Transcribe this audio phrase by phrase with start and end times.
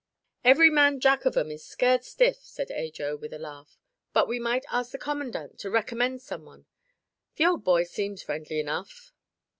[0.43, 3.77] "Every man jack of 'em is scared stiff," said Ajo, with a laugh.
[4.13, 6.65] "But we might ask the commandant to recommend someone.
[7.35, 9.13] The old boy seems friendly enough."